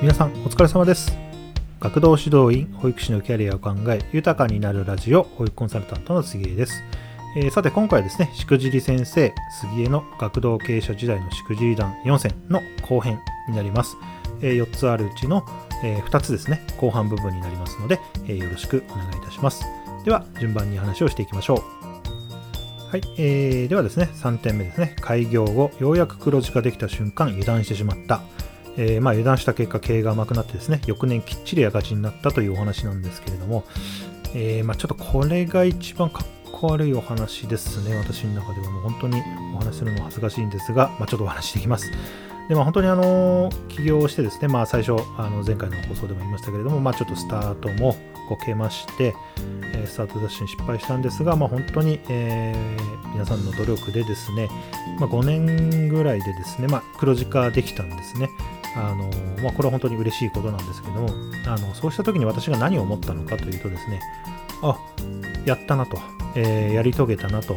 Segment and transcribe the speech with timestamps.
[0.00, 1.14] 皆さんお疲れ様です。
[1.78, 6.82] 学童指導員保育士のキャリアを考え豊かになるラジオ保育コンサルタントの杉江です、
[7.36, 13.98] えー、さて今回ですねしくじり先生杉江の学童経営者時代のしくじり団4選の後編になります、
[14.40, 15.44] えー、4つあるうちの、
[15.84, 19.64] えー、2つですね後半部分になりますので、えよろしくお願いいたします。
[20.06, 21.80] では順番に話をしていきましょう。
[22.90, 24.96] はい、えー、ではですね、3点目ですね。
[25.00, 28.22] 開業後、ようやく黒字ができた瞬間、油断してしまった。
[28.76, 33.64] えー、まあ、油断した結果、経営が甘くなってですね、翌年きっちり赤字になったというお話なんですけれども、
[34.34, 38.70] えー、まあ、ちょっとこれが一番かっこ悪いお話ですね、私の中では。
[38.70, 39.22] もう本当に
[39.54, 41.90] お話するのは恥ずかしいんですが、まあ、ちょっとお話していきます。
[42.48, 47.94] でまあ、本当にあの起業してですね、まあ、最初あの前回の放送でも言いましたけれども、まあ、ちょっとスタートも
[48.28, 49.14] こけまして、
[49.72, 54.48] えスタートダッシュに失敗したんですが、まあ、本当に、えー、皆さんの努力でですね、
[54.98, 58.28] まあ、5年ぐらいでですね、まあ、黒字化できたんですね。
[58.76, 59.10] あの
[59.42, 61.08] まあ、これは本当に嬉しいことなんですけども
[61.46, 64.00] あのそうした時に私が何を思ったのかというとですね
[64.62, 64.78] あ
[65.44, 65.98] やったなと、
[66.36, 67.56] えー、やり遂げたなと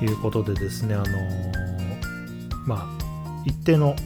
[0.00, 1.06] いうことでですねあの
[2.66, 2.86] まあ
[3.44, 3.96] 一定の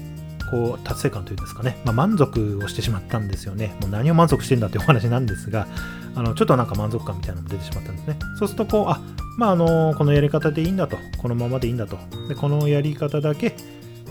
[0.53, 3.75] こう達成感というんですかね、まあ、満足をしてしまったんですよね。
[3.81, 5.67] もう何を満足してんだっていうお話なんですが、
[6.15, 8.19] あのちょっとなんか満足感みたいなのも出てしまったんですね。
[8.39, 9.01] そうするとこう、あ
[9.39, 11.97] まああのこのやり方でいいんだと、このままでいいんだと、
[12.29, 13.57] でこのやり方だけ、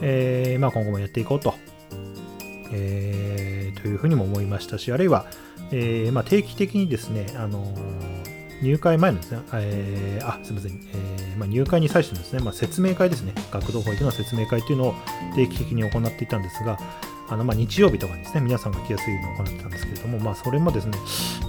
[0.02, 1.54] えー、まあ、今後もやっていこうと、
[2.72, 5.26] えー、というふうにも思いましたし、あるいは、
[5.72, 7.74] えー、まあ、定期的にですね、あの
[8.62, 14.96] 入会前のですね、えー、あ、すみません、えー、まあ、入会に際してですね、まあ、説明会ですね、学童保育の説明会というのを
[15.36, 16.78] 定期的に行っていたんですが、
[17.30, 20.98] あのまあ日曜日とかにですね、皆さんが来やすいのを行ってたんですけれども、まあ、それもですね、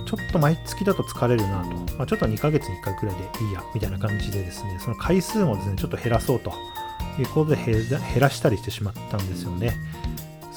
[0.07, 6.53] ちょっと毎月だと疲れるなと、まあ、ちょっと2ヶ月に1回くらいでいいや、みたいな感じでですね、その回数もですね、ちょっと減らそうと
[7.19, 9.75] いうことで減らしたりしてしまったんですよね。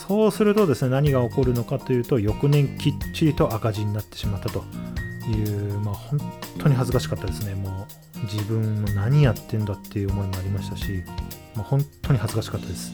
[0.07, 4.63] そうするとですね、何が起こるのかというと、翌年きっちりと赤字になってしまったと
[5.27, 6.19] いう、まあ、本
[6.59, 7.55] 当に恥ずかしかったですね。
[7.55, 7.87] も
[8.21, 11.03] う自分も何やってんだっていう思いもありましたし、
[11.55, 12.93] まあ、本当に恥ずかしかったです。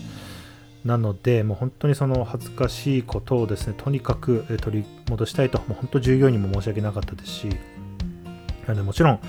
[0.86, 7.50] なので、もう本当にその恥ずかしいことをですね、とにかく取り戻したいと、もう本当従業員にも申し訳なかったですし、
[8.68, 9.20] なのでもちろん、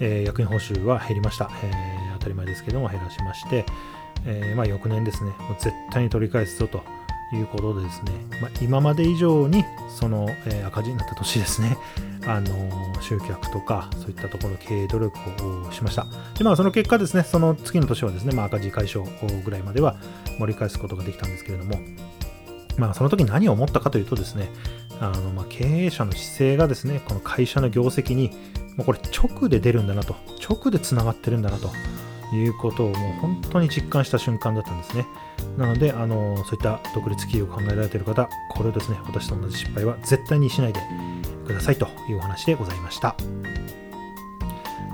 [0.00, 3.66] えー、役員報酬は減りました、えー、当たり前ですけども減らしまして、
[4.26, 6.82] えー、まあ、翌年ですね、もう絶対に取り返すぞと
[7.36, 11.76] いうことでですね、まあ、今まで以上にその、えー、赤字になった年ですね、
[12.26, 15.18] あのー、集客とかそういったところ経営努力
[15.66, 16.06] をしました。
[16.36, 19.06] で、まあその結果ですね、その次の年はですね、まあ、赤字解消
[19.44, 19.96] ぐらいまでは
[20.38, 21.78] 盛り返すことができたんですけれども、
[22.76, 24.50] まあその時何を思ったかというとですね、
[25.00, 28.30] あのまあ経営者の姿勢がですね、この会社の業績に、
[28.76, 30.16] もうこれ直で出るんだなと、
[30.48, 31.70] 直でつながってるんだなと
[32.36, 35.06] いうことをもう本当に実感した瞬間だったんですね。
[35.56, 40.80] なので、あのそういった独立企業を考えられている方、これをですね、私と同じ失敗は絶対にしないで
[41.46, 43.16] くださいというお話でございました。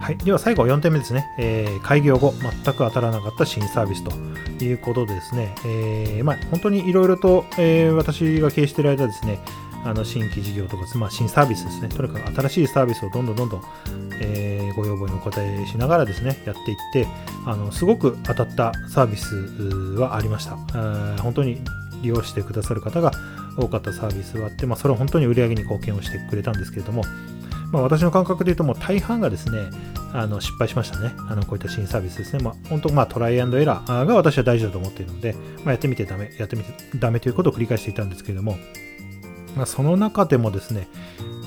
[0.00, 9.38] はい、では最後4点目ですね、えー、開業後全く当たらなかった新サービスということでですね、えー、まあ、本当にいろいろと、えー、私が経営している間ですね、
[9.84, 13.62] あの新規事業とか、まあ、新サービスですね、とにかく新しいサービスをどんどんどんどん、
[14.20, 17.06] え、ご要望にお答えしながらですね、やっていって、
[17.44, 19.34] あのすごく当たったサービス
[19.98, 20.56] はありました。
[21.22, 21.60] 本当に
[22.02, 23.10] 利用してくださる方が
[23.56, 27.02] 多かったサービスはあって、まあ、それは本当に売り上げに貢献をしてくれたんですけれども、
[27.72, 29.70] まあ、私の感覚で言うともう大半がですね、
[30.12, 31.12] あの失敗しましたね。
[31.28, 32.42] あのこういった新サービスですね。
[32.42, 35.34] まあ、本当、まあ、トライアンドエラーが私は大事だと思っているので、
[35.64, 38.56] まあ、やってみてダメ、やってみてダメということを繰り返していたんですけれども、
[39.58, 40.88] まあ、その中でもですね、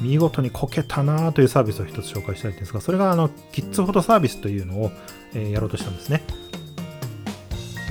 [0.02, 4.92] 見事にこけたなというサービスを一つ紹介したいんですが、それがあのキッズフォトサービスというのを、
[5.34, 6.22] えー、やろうとしたんですね。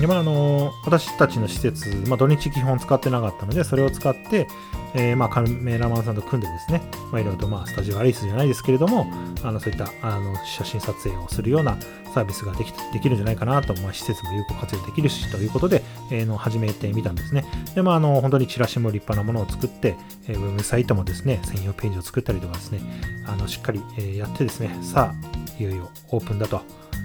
[0.01, 4.47] でまあ、あの私たちの施設、まあ、土日基本使ってなかったので、それを使って、
[4.95, 6.81] えー、まあ、カメラマンさんと組んでですね、
[7.11, 9.05] まあ、いろいろと、まあ、スタジオアリスじゃないですけれども、
[9.43, 11.77] あのそういったあの写真撮影をするような
[12.15, 17.45] サービスができできるんじゃないかなと、まあ、施設も有効活用できるしということで、えー、の始めてみたんですね。
[17.75, 19.95] で、まあ、あの本当にチラシも立派なものを作って、
[20.27, 22.81] えー、ウェブサイトもですね、専用ページを作ったりとかですね、
[23.27, 26.61] あのしっかり、え、やってですね、さあ、いよいよオープンだと、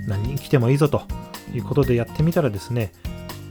[0.09, 1.03] 何人来てもいいぞと。
[1.55, 2.93] いうことでやってみたらですね、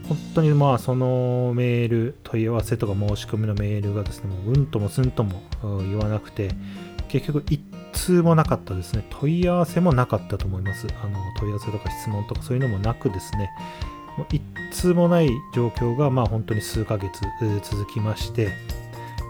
[0.08, 5.42] 本当にまあそのメール問い合わせとか申し込みのメールがですねもううんともすんとも
[5.80, 6.50] 言わなくて
[7.08, 7.60] 結局一
[7.92, 9.04] 通もなかったですね。
[9.10, 10.86] 問い合わせもなかったと思います。
[11.02, 13.50] あの問い合わせとか質問とかそういうのもなくですね。
[14.16, 17.20] もう一通もない状況がまあ本当に数ヶ月
[17.62, 18.50] 続きまして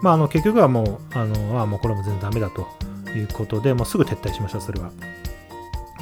[0.03, 2.67] まああの結局はもうあのあもうこれも全然ダメだと
[3.17, 4.91] いうことでもうすぐ撤退しましたそれは。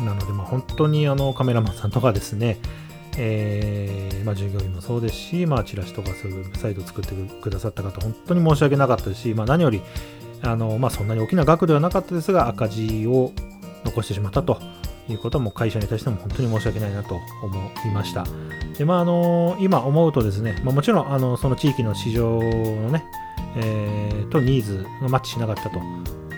[0.01, 2.59] なのでまあ本当にあのカメラマンさんとかですね
[3.17, 9.83] えーまあ、従業員もそうですし、まあ、チラシとかそういうサイトを作ってくださった方、本当に申し訳なかったですし、まあ、何より
[10.43, 13.33] あの、まあ、そんなに大きな額ではなかったですが、赤字を
[13.85, 14.61] 残してしまったと
[15.09, 18.25] いうことも会社に対しても本当に申し訳ないなと思いました。
[18.77, 23.05] で、まあ、あの今思うとですね、まあ、もちろんあのその地域の市場のね、
[23.57, 25.81] えー、とニーズがマッチしなかったと、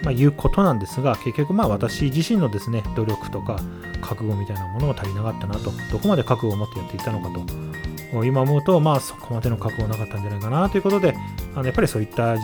[0.07, 3.59] まあ、いうことなんですが、結局まあ私自身のですね、努力とか
[4.01, 11.17] 覚悟みたいなものが足りなかったなと、どこまで覚悟を持ってやっていたのかと、今思うと、まあそこまでの覚悟なかったんじゃないかなということで、
[11.57, 12.39] あのやっぱりそういった、え、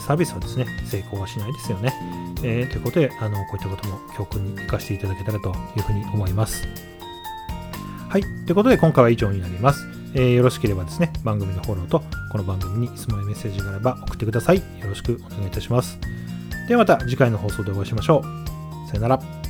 [0.00, 1.94] サービスはですね、成功はしないですよね。
[2.42, 6.66] えー、ということで、あのこういったことも教訓に生かしていただけたらというふうに思います。
[8.08, 8.22] はい。
[8.22, 9.86] ということで、今回は以上になります。
[10.14, 12.02] えー、よろしければですね、番組のフォローと、
[12.32, 14.56] この番組に質問やメッセージがあれば送ってください。
[14.56, 15.96] よろしくお願いいたします。
[16.66, 18.88] ではまた次回の放送でお会いしましょう。
[18.88, 19.43] さよなら。